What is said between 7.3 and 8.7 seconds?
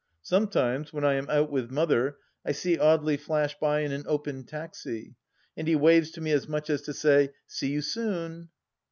See you soon